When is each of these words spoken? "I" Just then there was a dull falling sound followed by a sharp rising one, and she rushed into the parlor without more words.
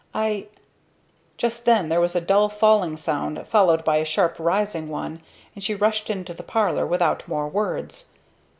"I" 0.15 0.47
Just 1.37 1.65
then 1.65 1.89
there 1.89 2.01
was 2.01 2.15
a 2.15 2.21
dull 2.21 2.49
falling 2.49 2.97
sound 2.97 3.47
followed 3.47 3.85
by 3.85 3.97
a 3.97 4.03
sharp 4.03 4.35
rising 4.39 4.89
one, 4.89 5.21
and 5.53 5.63
she 5.63 5.75
rushed 5.75 6.09
into 6.09 6.33
the 6.33 6.41
parlor 6.41 6.87
without 6.87 7.27
more 7.27 7.47
words. 7.47 8.07